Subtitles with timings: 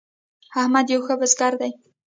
[0.61, 1.71] احمد یو ښه بزګر دی.